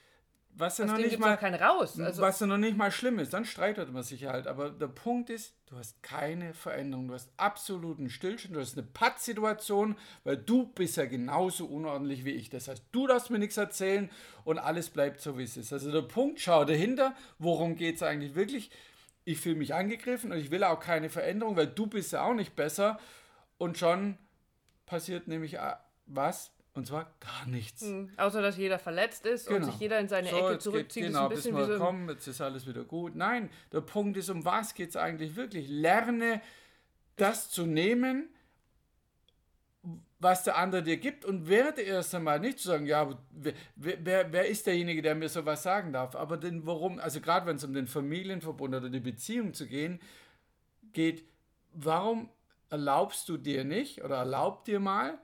was 0.57 0.79
ja 0.79 0.85
noch 0.85 0.99
nicht 0.99 1.19
mal 1.19 1.37
keinen 1.37 1.61
raus. 1.61 1.99
Also, 1.99 2.23
was 2.23 2.39
ja 2.39 2.47
noch 2.47 2.59
nicht 2.59 2.77
mal 2.77 2.93
schlimm 2.93 3.19
ist, 3.19 3.33
dann 3.33 3.45
streitet 3.45 3.93
man 3.93 4.03
sich 4.03 4.27
halt. 4.27 4.47
Aber 4.47 4.71
der 4.71 4.87
Punkt 4.87 5.31
ist, 5.31 5.55
du 5.67 5.77
hast 5.77 6.03
keine 6.03 6.55
Veränderung. 6.55 7.09
Du 7.09 7.15
hast 7.15 7.31
absoluten 7.37 8.09
Stillstand. 8.09 8.55
Du 8.55 8.61
hast 8.61 8.79
eine 8.79 8.87
Pattsituation, 8.87 9.97
weil 10.23 10.37
du 10.37 10.67
bist 10.67 10.97
ja 10.97 11.07
genauso 11.07 11.67
unordentlich 11.67 12.25
wie 12.25 12.31
ich. 12.31 12.51
Das 12.51 12.69
heißt, 12.69 12.85
du 12.93 13.07
darfst 13.07 13.31
mir 13.31 13.39
nichts 13.39 13.57
erzählen 13.57 14.11
und 14.45 14.59
alles 14.59 14.91
bleibt 14.91 15.21
so, 15.21 15.37
wie 15.39 15.43
es 15.43 15.57
ist. 15.57 15.73
Also 15.73 15.91
der 15.91 16.03
Punkt, 16.03 16.41
schau 16.41 16.65
dahinter, 16.65 17.15
worum 17.39 17.75
geht 17.75 17.97
es 17.97 18.03
eigentlich 18.03 18.35
wirklich? 18.35 18.71
Ich 19.25 19.41
fühle 19.41 19.57
mich 19.57 19.75
angegriffen 19.75 20.31
und 20.31 20.39
ich 20.39 20.51
will 20.51 20.63
auch 20.63 20.79
keine 20.79 21.11
Veränderung, 21.11 21.57
weil 21.57 21.67
du 21.67 21.87
bist 21.87 22.13
ja 22.13 22.23
auch 22.23 22.35
nicht 22.35 22.55
besser. 22.55 22.99
Und 23.59 23.79
schon 23.79 24.19
passiert 24.87 25.27
nämlich 25.27 25.55
äh, 25.55 25.75
was? 26.07 26.53
Und 26.75 26.89
zwar 26.89 27.15
gar 27.21 27.47
nichts. 27.47 27.85
außer, 28.17 28.43
dass 28.43 28.57
jeder 28.57 28.81
verletzt 28.81 29.27
ist 29.27 29.47
und 29.49 29.55
Genau. 29.55 29.67
sich 29.67 29.79
jeder 29.81 30.01
in 30.01 30.09
seine 30.09 30.29
So, 30.29 30.37
Ecke 30.39 30.59
zurückzieht. 30.59 31.03
Geht, 31.05 31.11
ist 31.11 31.15
genau, 31.15 31.23
ein 31.25 31.29
bis 31.29 31.39
bisschen 31.39 31.55
wie 31.55 31.59
wir 31.61 31.67
so 31.67 31.73
ein- 31.75 31.79
kommen, 31.79 32.09
jetzt 32.09 32.27
ist 32.27 32.41
alles 32.41 32.67
wieder 32.67 32.83
gut. 32.85 33.15
Nein, 33.15 33.49
der 33.73 33.81
Punkt 33.81 34.17
ist, 34.17 34.29
um 34.29 34.45
was 34.45 34.75
geht 34.75 34.91
es 34.91 34.97
eigentlich 34.97 35.37
wirklich? 35.37 35.69
Lerne 35.69 36.41
das 37.17 37.49
zu 37.51 37.65
nehmen, 37.65 38.29
was 40.19 40.43
der 40.43 40.57
andere 40.57 40.83
dir 40.83 40.97
gibt 40.97 41.25
und 41.25 41.49
werde 41.49 41.83
erst 41.83 42.15
einmal 42.15 42.41
nicht 42.41 42.59
zu 42.59 42.69
sagen, 42.69 42.87
ja, 42.87 43.09
wer, 43.31 43.53
wer, 43.77 44.33
wer 44.33 44.47
ist 44.49 44.67
derjenige, 44.67 45.03
der 45.03 45.15
mir 45.15 45.29
sowas 45.29 45.63
sagen 45.63 45.93
darf? 45.93 46.17
Aber 46.17 46.39
den, 46.39 46.67
warum, 46.67 46.99
also 46.99 47.21
gerade 47.21 47.47
wenn 47.47 47.57
es 47.57 47.65
um 47.65 47.75
den 47.75 47.87
Familienverbund 47.87 48.75
oder 48.75 48.89
die 48.89 49.01
Beziehung 49.01 49.53
zu 49.55 49.67
gehen 49.69 50.01
geht, 50.93 51.25
warum 51.73 52.31
erlaubst 52.71 53.29
du 53.29 53.37
dir 53.37 53.65
nicht 53.65 54.03
oder 54.03 54.17
erlaub 54.17 54.65
dir 54.65 54.81
mal, 54.81 55.19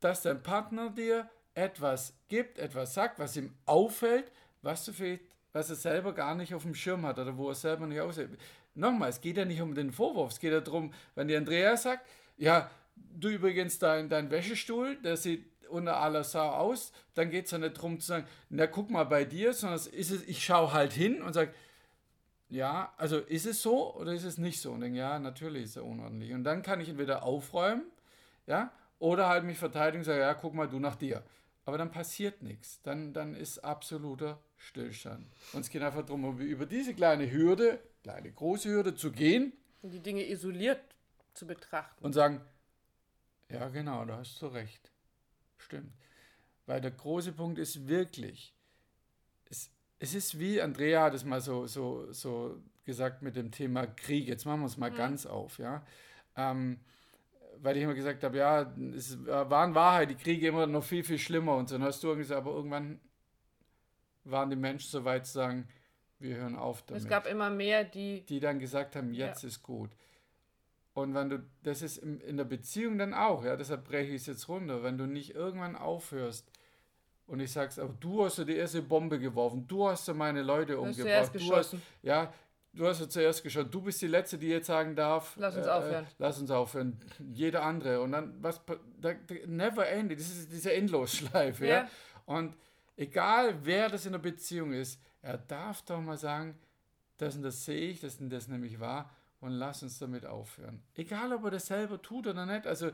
dass 0.00 0.22
dein 0.22 0.42
Partner 0.42 0.90
dir 0.90 1.28
etwas 1.54 2.14
gibt, 2.28 2.58
etwas 2.58 2.94
sagt, 2.94 3.18
was 3.18 3.36
ihm 3.36 3.54
auffällt, 3.66 4.30
was 4.62 4.84
du 4.84 4.92
vielleicht, 4.92 5.22
was 5.52 5.70
er 5.70 5.76
selber 5.76 6.12
gar 6.12 6.34
nicht 6.34 6.54
auf 6.54 6.62
dem 6.62 6.74
Schirm 6.74 7.04
hat 7.06 7.18
oder 7.18 7.36
wo 7.36 7.48
er 7.48 7.54
selber 7.54 7.86
nicht 7.86 8.00
aussieht. 8.00 8.30
Nochmal, 8.74 9.10
es 9.10 9.20
geht 9.20 9.36
ja 9.36 9.44
nicht 9.44 9.60
um 9.60 9.74
den 9.74 9.92
Vorwurf, 9.92 10.32
es 10.32 10.38
geht 10.38 10.52
ja 10.52 10.60
darum, 10.60 10.92
wenn 11.14 11.28
die 11.28 11.36
Andrea 11.36 11.76
sagt, 11.76 12.06
ja, 12.36 12.70
du 12.96 13.28
übrigens 13.28 13.78
dein, 13.78 14.08
dein 14.08 14.30
Wäschestuhl, 14.30 14.96
der 14.96 15.16
sieht 15.16 15.44
unter 15.68 15.98
aller 15.98 16.24
Sau 16.24 16.48
aus, 16.48 16.92
dann 17.14 17.30
geht 17.30 17.46
es 17.46 17.50
ja 17.50 17.58
nicht 17.58 17.76
darum 17.76 18.00
zu 18.00 18.06
sagen, 18.06 18.26
na 18.48 18.66
guck 18.66 18.90
mal 18.90 19.04
bei 19.04 19.24
dir, 19.24 19.52
sondern 19.52 19.76
es 19.76 19.86
ist 19.86 20.10
es, 20.10 20.22
ich 20.26 20.44
schaue 20.44 20.72
halt 20.72 20.92
hin 20.92 21.22
und 21.22 21.32
sage, 21.32 21.52
ja, 22.48 22.92
also 22.96 23.18
ist 23.18 23.46
es 23.46 23.62
so 23.62 23.94
oder 23.94 24.12
ist 24.12 24.24
es 24.24 24.36
nicht 24.36 24.60
so? 24.60 24.72
Und 24.72 24.80
denke, 24.80 24.98
ja, 24.98 25.18
natürlich 25.20 25.64
ist 25.64 25.76
er 25.76 25.84
unordentlich. 25.84 26.32
Und 26.32 26.42
dann 26.42 26.62
kann 26.62 26.80
ich 26.80 26.88
entweder 26.88 27.22
aufräumen, 27.22 27.84
ja, 28.46 28.72
oder 29.00 29.28
halt 29.28 29.44
mich 29.44 29.58
verteidigen 29.58 30.02
und 30.02 30.04
sagen, 30.04 30.20
ja, 30.20 30.34
guck 30.34 30.54
mal 30.54 30.68
du 30.68 30.78
nach 30.78 30.94
dir. 30.94 31.24
Aber 31.64 31.78
dann 31.78 31.90
passiert 31.90 32.42
nichts. 32.42 32.80
Dann, 32.82 33.12
dann 33.12 33.34
ist 33.34 33.58
absoluter 33.58 34.38
Stillstand. 34.56 35.26
Und 35.52 35.62
es 35.62 35.70
geht 35.70 35.82
einfach 35.82 36.04
darum, 36.04 36.38
über 36.38 36.66
diese 36.66 36.94
kleine 36.94 37.30
Hürde, 37.30 37.80
kleine 38.02 38.30
große 38.30 38.68
Hürde 38.68 38.94
zu 38.94 39.10
gehen. 39.10 39.52
Und 39.82 39.90
die 39.90 40.00
Dinge 40.00 40.28
isoliert 40.28 40.80
zu 41.34 41.46
betrachten. 41.46 42.04
Und 42.04 42.12
sagen, 42.12 42.40
ja 43.48 43.68
genau, 43.68 44.04
da 44.04 44.18
hast 44.18 44.40
du 44.42 44.46
recht. 44.46 44.92
Stimmt. 45.58 45.92
Weil 46.66 46.80
der 46.80 46.90
große 46.90 47.32
Punkt 47.32 47.58
ist 47.58 47.88
wirklich, 47.88 48.54
es, 49.48 49.70
es 49.98 50.14
ist 50.14 50.38
wie, 50.38 50.60
Andrea 50.60 51.04
hat 51.04 51.14
es 51.14 51.24
mal 51.24 51.40
so, 51.40 51.66
so, 51.66 52.12
so 52.12 52.62
gesagt 52.84 53.22
mit 53.22 53.36
dem 53.36 53.50
Thema 53.50 53.86
Krieg. 53.86 54.28
Jetzt 54.28 54.44
machen 54.44 54.60
wir 54.60 54.66
es 54.66 54.76
mal 54.76 54.90
mhm. 54.90 54.96
ganz 54.96 55.26
auf, 55.26 55.58
ja. 55.58 55.84
Ähm, 56.36 56.80
weil 57.62 57.76
ich 57.76 57.82
immer 57.82 57.94
gesagt 57.94 58.24
habe, 58.24 58.38
ja, 58.38 58.72
es 58.94 59.24
war 59.26 59.64
in 59.64 59.74
Wahrheit 59.74 60.10
die 60.10 60.14
Kriege 60.14 60.48
immer 60.48 60.66
noch 60.66 60.84
viel, 60.84 61.04
viel 61.04 61.18
schlimmer 61.18 61.56
und 61.56 61.68
so. 61.68 61.76
Dann 61.76 61.86
hast 61.86 62.02
du 62.02 62.16
gesagt, 62.16 62.40
aber 62.40 62.52
irgendwann 62.52 63.00
waren 64.24 64.50
die 64.50 64.56
Menschen 64.56 64.90
so 64.90 65.04
weit 65.04 65.26
zu 65.26 65.32
sagen, 65.32 65.68
wir 66.18 66.36
hören 66.36 66.56
auf 66.56 66.82
damit. 66.82 67.02
Es 67.02 67.08
gab 67.08 67.26
immer 67.26 67.50
mehr, 67.50 67.84
die... 67.84 68.24
Die 68.26 68.40
dann 68.40 68.58
gesagt 68.58 68.96
haben, 68.96 69.12
jetzt 69.12 69.42
ja. 69.42 69.48
ist 69.48 69.62
gut. 69.62 69.90
Und 70.92 71.14
wenn 71.14 71.30
du, 71.30 71.44
das 71.62 71.82
ist 71.82 71.98
in 71.98 72.36
der 72.36 72.44
Beziehung 72.44 72.98
dann 72.98 73.14
auch, 73.14 73.44
ja, 73.44 73.56
deshalb 73.56 73.84
breche 73.84 74.10
ich 74.10 74.22
es 74.22 74.26
jetzt 74.26 74.48
runter, 74.48 74.82
wenn 74.82 74.98
du 74.98 75.06
nicht 75.06 75.34
irgendwann 75.34 75.76
aufhörst 75.76 76.50
und 77.26 77.40
ich 77.40 77.52
sag's, 77.52 77.78
aber 77.78 77.94
du 78.00 78.24
hast 78.24 78.38
ja 78.38 78.44
die 78.44 78.56
erste 78.56 78.82
Bombe 78.82 79.18
geworfen, 79.18 79.66
du 79.68 79.88
hast 79.88 80.08
ja 80.08 80.14
meine 80.14 80.42
Leute 80.42 80.78
umgebracht, 80.78 81.32
du 81.34 81.54
hast, 81.54 81.76
ja, 82.02 82.32
du 82.72 82.86
hast 82.86 83.00
ja 83.00 83.08
zuerst 83.08 83.42
geschaut, 83.42 83.72
du 83.72 83.82
bist 83.82 84.00
die 84.02 84.06
Letzte, 84.06 84.38
die 84.38 84.48
jetzt 84.48 84.66
sagen 84.66 84.94
darf, 84.94 85.34
lass 85.36 85.56
uns 85.56 85.66
äh, 85.66 85.70
aufhören. 85.70 86.06
Lass 86.18 86.38
uns 86.40 86.50
aufhören. 86.50 87.00
Jeder 87.32 87.62
andere. 87.62 88.00
Und 88.00 88.12
dann, 88.12 88.34
was, 88.42 88.60
da, 89.00 89.12
never 89.46 89.88
ending, 89.88 90.18
das 90.18 90.28
ist 90.28 90.52
diese 90.52 90.72
Endlosschleife, 90.72 91.66
ja. 91.66 91.74
ja. 91.74 91.88
Und 92.26 92.56
egal 92.96 93.64
wer 93.64 93.88
das 93.88 94.06
in 94.06 94.12
der 94.12 94.18
Beziehung 94.20 94.72
ist, 94.72 95.00
er 95.22 95.38
darf 95.38 95.82
doch 95.82 96.00
mal 96.00 96.16
sagen, 96.16 96.58
das 97.18 97.36
und 97.36 97.42
das 97.42 97.64
sehe 97.64 97.90
ich, 97.90 98.00
das 98.00 98.20
und 98.20 98.30
das 98.30 98.48
nämlich 98.48 98.80
wahr 98.80 99.10
und 99.40 99.52
lass 99.52 99.82
uns 99.82 99.98
damit 99.98 100.24
aufhören. 100.24 100.82
Egal, 100.94 101.32
ob 101.32 101.44
er 101.44 101.50
das 101.50 101.66
selber 101.66 102.00
tut 102.00 102.26
oder 102.26 102.46
nicht. 102.46 102.66
Also, 102.66 102.90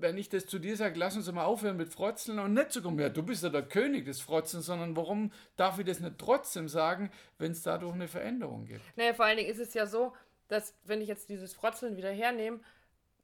wenn 0.00 0.18
ich 0.18 0.28
das 0.28 0.46
zu 0.46 0.58
dir 0.58 0.76
sage, 0.76 0.98
lass 0.98 1.16
uns 1.16 1.30
mal 1.32 1.44
aufhören 1.44 1.76
mit 1.76 1.88
Frotzeln 1.88 2.38
und 2.38 2.54
nicht 2.54 2.72
zu 2.72 2.82
kommen, 2.82 2.98
ja, 2.98 3.08
du 3.08 3.22
bist 3.22 3.42
ja 3.42 3.48
der 3.48 3.62
König 3.62 4.04
des 4.04 4.20
Frotzen, 4.20 4.62
sondern 4.62 4.96
warum 4.96 5.32
darf 5.56 5.78
ich 5.78 5.86
das 5.86 6.00
nicht 6.00 6.18
trotzdem 6.18 6.68
sagen, 6.68 7.10
wenn 7.38 7.52
es 7.52 7.62
dadurch 7.62 7.94
eine 7.94 8.08
Veränderung 8.08 8.64
gibt? 8.64 8.80
Naja, 8.96 9.14
vor 9.14 9.24
allen 9.24 9.38
Dingen 9.38 9.50
ist 9.50 9.60
es 9.60 9.74
ja 9.74 9.86
so, 9.86 10.12
dass, 10.48 10.74
wenn 10.84 11.00
ich 11.00 11.08
jetzt 11.08 11.28
dieses 11.28 11.52
Frotzeln 11.52 11.96
wieder 11.96 12.10
hernehme, 12.10 12.60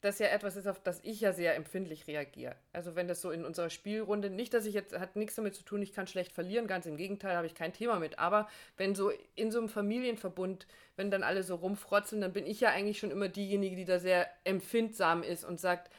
das 0.04 0.18
ja 0.18 0.26
etwas 0.26 0.56
ist, 0.56 0.66
auf 0.66 0.80
das 0.80 1.00
ich 1.02 1.22
ja 1.22 1.32
sehr 1.32 1.56
empfindlich 1.56 2.06
reagiere. 2.06 2.56
Also 2.74 2.94
wenn 2.94 3.08
das 3.08 3.22
so 3.22 3.30
in 3.30 3.44
unserer 3.44 3.70
Spielrunde, 3.70 4.28
nicht, 4.28 4.52
dass 4.52 4.66
ich 4.66 4.74
jetzt, 4.74 4.98
hat 4.98 5.16
nichts 5.16 5.34
damit 5.34 5.54
zu 5.54 5.64
tun, 5.64 5.80
ich 5.80 5.94
kann 5.94 6.06
schlecht 6.06 6.32
verlieren, 6.32 6.66
ganz 6.66 6.84
im 6.84 6.98
Gegenteil, 6.98 7.36
habe 7.36 7.46
ich 7.46 7.54
kein 7.54 7.72
Thema 7.72 7.98
mit. 7.98 8.18
Aber 8.18 8.46
wenn 8.76 8.94
so 8.94 9.10
in 9.34 9.50
so 9.50 9.58
einem 9.58 9.70
Familienverbund, 9.70 10.66
wenn 10.96 11.10
dann 11.10 11.22
alle 11.22 11.42
so 11.42 11.54
rumfrotzeln, 11.54 12.20
dann 12.20 12.34
bin 12.34 12.46
ich 12.46 12.60
ja 12.60 12.68
eigentlich 12.68 12.98
schon 12.98 13.10
immer 13.10 13.28
diejenige, 13.28 13.76
die 13.76 13.86
da 13.86 13.98
sehr 13.98 14.28
empfindsam 14.44 15.22
ist 15.22 15.42
und 15.42 15.58
sagt, 15.58 15.90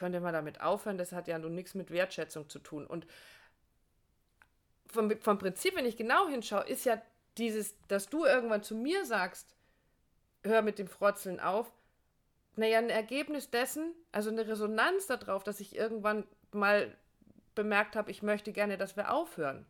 könnt 0.00 0.14
ihr 0.14 0.20
mal 0.20 0.32
damit 0.32 0.62
aufhören, 0.62 0.96
das 0.96 1.12
hat 1.12 1.28
ja 1.28 1.38
nun 1.38 1.54
nichts 1.54 1.74
mit 1.74 1.90
Wertschätzung 1.90 2.48
zu 2.48 2.58
tun. 2.58 2.86
Und 2.86 3.06
vom, 4.86 5.10
vom 5.20 5.38
Prinzip, 5.38 5.76
wenn 5.76 5.84
ich 5.84 5.98
genau 5.98 6.26
hinschaue, 6.26 6.66
ist 6.66 6.86
ja 6.86 7.00
dieses, 7.36 7.76
dass 7.86 8.08
du 8.08 8.24
irgendwann 8.24 8.62
zu 8.62 8.74
mir 8.74 9.04
sagst, 9.04 9.54
hör 10.42 10.62
mit 10.62 10.78
dem 10.78 10.88
Frotzeln 10.88 11.38
auf, 11.38 11.70
naja, 12.56 12.78
ein 12.78 12.88
Ergebnis 12.88 13.50
dessen, 13.50 13.92
also 14.10 14.30
eine 14.30 14.48
Resonanz 14.48 15.06
darauf, 15.06 15.44
dass 15.44 15.60
ich 15.60 15.76
irgendwann 15.76 16.26
mal 16.50 16.96
bemerkt 17.54 17.94
habe, 17.94 18.10
ich 18.10 18.22
möchte 18.22 18.52
gerne, 18.52 18.78
dass 18.78 18.96
wir 18.96 19.12
aufhören. 19.12 19.66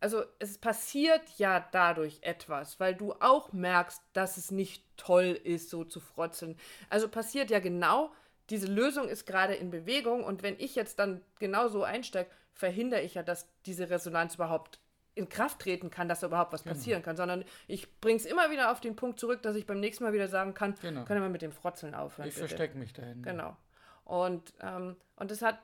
Also 0.00 0.24
es 0.40 0.58
passiert 0.58 1.22
ja 1.36 1.64
dadurch 1.70 2.18
etwas, 2.22 2.80
weil 2.80 2.96
du 2.96 3.12
auch 3.20 3.52
merkst, 3.52 4.02
dass 4.14 4.36
es 4.36 4.50
nicht 4.50 4.84
toll 4.96 5.38
ist, 5.44 5.70
so 5.70 5.84
zu 5.84 6.00
frotzeln. 6.00 6.58
Also 6.88 7.08
passiert 7.08 7.50
ja 7.50 7.60
genau 7.60 8.10
diese 8.50 8.66
Lösung 8.66 9.08
ist 9.08 9.26
gerade 9.26 9.54
in 9.54 9.70
Bewegung 9.70 10.24
und 10.24 10.42
wenn 10.42 10.58
ich 10.58 10.74
jetzt 10.74 10.98
dann 10.98 11.22
genau 11.38 11.68
so 11.68 11.84
einsteige, 11.84 12.28
verhindere 12.52 13.02
ich 13.02 13.14
ja, 13.14 13.22
dass 13.22 13.48
diese 13.66 13.88
Resonanz 13.90 14.34
überhaupt 14.34 14.80
in 15.14 15.28
Kraft 15.28 15.60
treten 15.60 15.90
kann, 15.90 16.08
dass 16.08 16.20
da 16.20 16.28
überhaupt 16.28 16.52
was 16.52 16.62
genau. 16.62 16.74
passieren 16.74 17.02
kann, 17.02 17.16
sondern 17.16 17.44
ich 17.66 18.00
bringe 18.00 18.16
es 18.16 18.26
immer 18.26 18.50
wieder 18.50 18.70
auf 18.70 18.80
den 18.80 18.96
Punkt 18.96 19.18
zurück, 19.18 19.42
dass 19.42 19.56
ich 19.56 19.66
beim 19.66 19.80
nächsten 19.80 20.04
Mal 20.04 20.12
wieder 20.12 20.28
sagen 20.28 20.54
kann, 20.54 20.74
genau. 20.80 21.04
können 21.04 21.22
wir 21.22 21.28
mit 21.28 21.42
dem 21.42 21.52
Frotzeln 21.52 21.94
aufhören. 21.94 22.28
Ich 22.28 22.34
verstecke 22.34 22.78
mich 22.78 22.92
dahin. 22.92 23.22
Genau. 23.22 23.56
Und, 24.04 24.52
ähm, 24.60 24.96
und 25.16 25.30
das 25.30 25.42
hat 25.42 25.58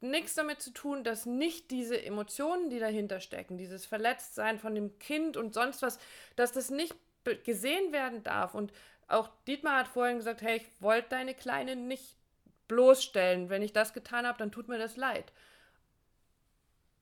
nichts 0.00 0.34
damit 0.34 0.62
zu 0.62 0.72
tun, 0.72 1.04
dass 1.04 1.26
nicht 1.26 1.70
diese 1.70 2.02
Emotionen, 2.02 2.70
die 2.70 2.78
dahinter 2.78 3.20
stecken, 3.20 3.58
dieses 3.58 3.84
Verletztsein 3.84 4.58
von 4.58 4.74
dem 4.74 4.98
Kind 4.98 5.36
und 5.36 5.54
sonst 5.54 5.82
was, 5.82 5.98
dass 6.36 6.52
das 6.52 6.70
nicht 6.70 6.94
gesehen 7.44 7.92
werden 7.92 8.22
darf 8.22 8.54
und 8.54 8.72
auch 9.10 9.28
Dietmar 9.46 9.80
hat 9.80 9.88
vorhin 9.88 10.18
gesagt, 10.18 10.42
hey, 10.42 10.58
ich 10.58 10.66
wollte 10.80 11.10
deine 11.10 11.34
Kleine 11.34 11.76
nicht 11.76 12.16
bloßstellen. 12.68 13.50
Wenn 13.50 13.62
ich 13.62 13.72
das 13.72 13.92
getan 13.92 14.26
habe, 14.26 14.38
dann 14.38 14.52
tut 14.52 14.68
mir 14.68 14.78
das 14.78 14.96
leid. 14.96 15.32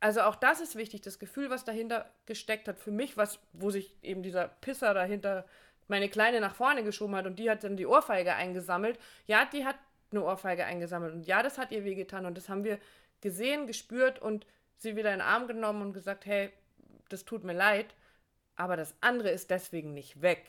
Also 0.01 0.23
auch 0.23 0.37
das 0.37 0.61
ist 0.61 0.77
wichtig, 0.77 1.03
das 1.03 1.19
Gefühl, 1.19 1.51
was 1.51 1.65
dahinter 1.65 2.09
gesteckt 2.27 2.69
hat 2.69 2.79
für 2.79 2.93
mich, 2.93 3.17
was, 3.17 3.41
wo 3.53 3.71
sich 3.71 3.97
eben 4.03 4.23
dieser 4.23 4.49
Pisser 4.49 4.95
dahinter 4.95 5.45
meine 5.89 6.09
Kleine 6.09 6.41
nach 6.41 6.55
vorne 6.55 6.85
geschoben 6.85 7.17
hat 7.17 7.27
und 7.27 7.39
die 7.39 7.51
hat 7.51 7.65
dann 7.65 7.77
die 7.77 7.87
Ohrfeige 7.87 8.35
eingesammelt. 8.35 8.99
Ja, 9.27 9.45
die 9.47 9.65
hat 9.65 9.77
eine 10.11 10.23
Ohrfeige 10.23 10.65
eingesammelt 10.65 11.15
und 11.15 11.27
ja, 11.27 11.43
das 11.43 11.59
hat 11.59 11.73
ihr 11.73 11.85
wehgetan 11.85 12.27
und 12.27 12.37
das 12.37 12.49
haben 12.49 12.65
wir 12.65 12.79
gesehen, 13.21 13.67
gespürt 13.67 14.21
und 14.21 14.47
sie 14.77 14.97
wieder 14.97 15.13
in 15.13 15.19
den 15.19 15.27
Arm 15.27 15.49
genommen 15.49 15.83
und 15.83 15.93
gesagt, 15.93 16.27
hey, 16.27 16.53
das 17.09 17.25
tut 17.25 17.43
mir 17.43 17.55
leid, 17.55 17.87
aber 18.55 18.77
das 18.77 18.95
andere 19.01 19.31
ist 19.31 19.51
deswegen 19.51 19.95
nicht 19.95 20.23
weg. 20.23 20.47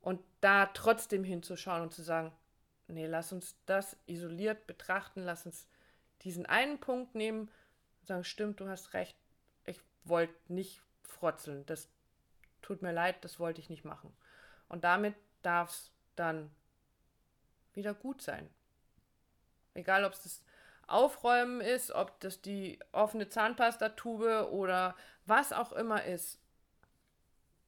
Und 0.00 0.20
da 0.40 0.66
trotzdem 0.66 1.24
hinzuschauen 1.24 1.82
und 1.82 1.92
zu 1.92 2.02
sagen, 2.02 2.32
nee, 2.88 3.06
lass 3.06 3.32
uns 3.32 3.56
das 3.66 3.96
isoliert 4.06 4.66
betrachten, 4.66 5.22
lass 5.22 5.46
uns 5.46 5.66
diesen 6.22 6.46
einen 6.46 6.80
Punkt 6.80 7.14
nehmen 7.14 7.50
und 8.00 8.06
sagen, 8.06 8.24
stimmt, 8.24 8.60
du 8.60 8.68
hast 8.68 8.94
recht, 8.94 9.16
ich 9.64 9.80
wollte 10.04 10.34
nicht 10.48 10.82
frotzeln, 11.02 11.66
das 11.66 11.88
tut 12.62 12.82
mir 12.82 12.92
leid, 12.92 13.24
das 13.24 13.38
wollte 13.38 13.60
ich 13.60 13.70
nicht 13.70 13.84
machen. 13.84 14.12
Und 14.68 14.84
damit 14.84 15.14
darf 15.42 15.70
es 15.70 15.90
dann 16.16 16.50
wieder 17.74 17.94
gut 17.94 18.22
sein. 18.22 18.48
Egal, 19.74 20.04
ob 20.04 20.12
es 20.12 20.22
das 20.22 20.44
Aufräumen 20.86 21.60
ist, 21.60 21.92
ob 21.92 22.18
das 22.20 22.42
die 22.42 22.80
offene 22.92 23.28
Zahnpastatube 23.28 24.50
oder 24.50 24.96
was 25.24 25.52
auch 25.52 25.72
immer 25.72 26.04
ist. 26.04 26.40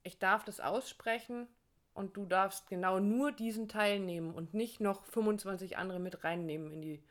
Ich 0.03 0.19
darf 0.19 0.45
das 0.45 0.59
aussprechen 0.59 1.47
und 1.95 2.17
du 2.17 2.27
darfst 2.27 2.69
genau 2.69 2.99
nur 3.01 3.33
diesen 3.33 3.69
Teil 3.69 4.01
nehmen 4.01 4.35
und 4.35 4.55
nicht 4.55 4.81
noch 4.81 5.05
25 5.07 5.77
andere 5.77 5.99
mit 5.99 6.25
reinnehmen 6.25 6.73
in 6.73 6.83
die, 6.83 7.03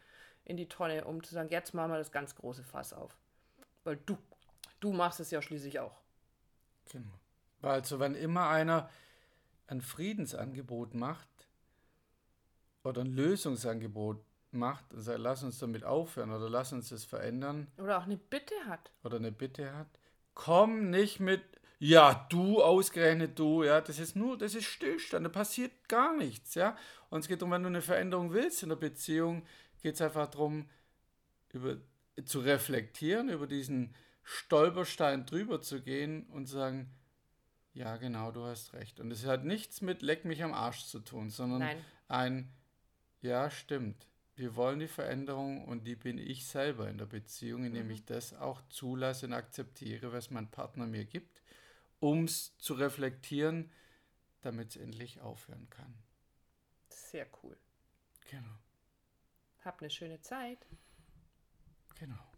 in 0.46 0.58
die 0.58 0.68
Tonne, 0.68 1.06
um 1.06 1.24
zu 1.24 1.34
sagen, 1.34 1.50
jetzt 1.50 1.74
machen 1.74 1.92
wir 1.92 1.98
das 1.98 2.12
ganz 2.12 2.36
große 2.36 2.64
Fass 2.64 2.94
auf. 2.94 3.16
Weil 3.84 3.98
du, 4.06 4.18
du 4.80 4.92
machst 4.92 5.20
es 5.20 5.32
ja 5.32 5.42
schließlich 5.42 5.80
auch. 5.80 6.00
Genau. 6.92 7.20
Also 7.62 8.00
wenn 8.00 8.16
immer 8.16 8.50
einer 8.50 8.90
ein 9.68 9.82
Friedensangebot 9.82 10.94
macht 10.94 11.28
oder 12.84 13.02
ein 13.02 13.14
Lösungsangebot 13.14 14.24
macht 14.52 14.94
und 14.94 15.02
sagt, 15.02 15.20
lass 15.20 15.44
uns 15.44 15.60
damit 15.60 15.84
aufhören 15.84 16.32
oder 16.32 16.50
lass 16.50 16.74
uns 16.74 16.90
das 16.90 17.06
verändern. 17.06 17.68
Oder 17.78 18.00
auch 18.00 18.04
eine 18.04 18.18
Bitte 18.18 18.56
hat. 18.68 18.92
Oder 19.04 19.18
eine 19.18 19.32
Bitte 19.32 19.74
hat. 19.76 19.88
Komm 20.34 20.90
nicht 20.90 21.20
mit, 21.20 21.42
ja, 21.84 22.28
du 22.30 22.62
ausgerechnet 22.62 23.40
du, 23.40 23.64
ja, 23.64 23.82
das 23.82 23.98
ist 23.98 24.16
nur, 24.16 24.38
das 24.38 24.54
ist 24.54 24.66
Stillstand, 24.66 25.26
da 25.26 25.30
passiert 25.30 25.90
gar 25.90 26.16
nichts, 26.16 26.54
ja. 26.54 26.78
Und 27.10 27.22
es 27.22 27.28
geht 27.28 27.42
darum, 27.42 27.54
wenn 27.54 27.64
du 27.64 27.70
eine 27.70 27.82
Veränderung 27.82 28.34
willst 28.34 28.62
in 28.62 28.70
der 28.70 28.76
Beziehung, 28.76 29.42
geht 29.82 29.96
es 29.96 30.02
einfach 30.02 30.28
darum, 30.28 30.70
über, 31.52 31.78
zu 32.24 32.42
reflektieren, 32.42 33.30
über 33.30 33.48
diesen 33.48 33.96
Stolperstein 34.22 35.26
drüber 35.26 35.60
zu 35.60 35.82
gehen 35.82 36.28
und 36.28 36.46
zu 36.46 36.54
sagen, 36.54 36.92
ja, 37.74 37.98
genau, 37.98 38.32
du 38.32 38.44
hast 38.44 38.74
recht. 38.74 39.00
Und 39.00 39.10
es 39.10 39.26
hat 39.26 39.44
nichts 39.44 39.82
mit 39.82 40.04
Leck 40.04 40.24
mich 40.24 40.44
am 40.44 40.54
Arsch 40.54 40.86
zu 40.86 41.00
tun, 41.00 41.32
sondern 41.32 41.62
Nein. 41.62 41.86
ein, 42.08 42.54
ja, 43.22 43.50
stimmt. 43.50 44.08
Wir 44.36 44.56
wollen 44.56 44.78
die 44.78 44.88
Veränderung 44.88 45.66
und 45.66 45.88
die 45.88 45.96
bin 45.96 46.20
ich 46.20 46.46
selber 46.46 46.90
in 46.90 47.00
der 47.00 47.08
Beziehung, 47.08 47.66
indem 47.66 47.86
mhm. 47.86 47.92
ich 47.92 48.06
das 48.06 48.36
auch 48.36 48.62
zulasse 48.70 49.26
und 49.26 49.34
akzeptiere, 49.34 50.14
was 50.14 50.30
mein 50.30 50.52
Partner 50.52 50.86
mir 50.86 51.06
gibt 51.06 51.40
um 52.01 52.25
es 52.25 52.58
zu 52.58 52.74
reflektieren, 52.74 53.72
damit 54.41 54.72
es 54.72 54.75
endlich 54.75 55.22
aufhören 55.22 55.70
kann. 55.70 55.93
Sehr 56.89 57.27
cool. 57.41 57.58
Genau. 58.29 58.58
Hab 59.63 59.79
eine 59.79 59.89
schöne 59.89 60.20
Zeit. 60.20 60.65
Genau. 62.00 62.31